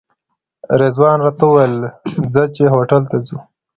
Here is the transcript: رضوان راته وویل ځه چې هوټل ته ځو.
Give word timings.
رضوان 0.81 1.17
راته 1.25 1.43
وویل 1.47 1.75
ځه 2.33 2.43
چې 2.55 2.63
هوټل 2.73 3.01
ته 3.11 3.17
ځو. 3.27 3.37